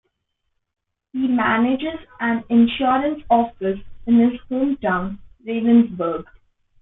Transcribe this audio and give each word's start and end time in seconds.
He 1.13 1.27
manages 1.27 1.99
an 2.19 2.43
insurance 2.49 3.23
office 3.29 3.77
in 4.07 4.15
his 4.17 4.41
hometown, 4.49 5.19
Ravensburg. 5.45 6.23